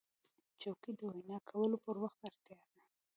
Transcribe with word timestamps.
چوکۍ 0.61 0.91
د 0.99 1.01
وینا 1.13 1.37
کولو 1.49 1.77
پر 1.85 1.95
وخت 2.03 2.19
اړتیا 2.27 2.61
ده. 2.73 2.81